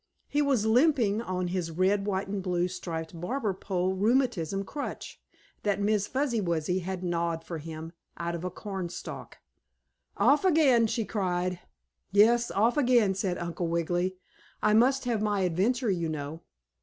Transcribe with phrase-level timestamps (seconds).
[0.27, 5.21] He was limping on his red, white and blue striped barber pole rheumatism crutch,
[5.61, 9.37] that Miss Fuzzy Wuzzy had gnawed for him out of a cornstalk.
[10.17, 11.59] "Off again!" she cried.
[12.11, 14.15] "Yes, off again," said Uncle Wiggily.
[14.63, 16.41] "I must have my adventure, you know."